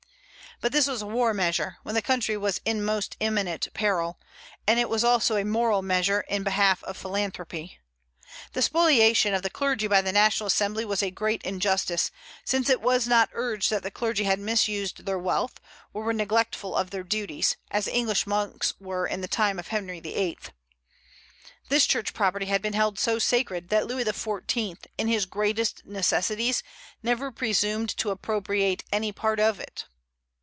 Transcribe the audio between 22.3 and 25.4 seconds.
had been held so sacred, that Louis XIV. in his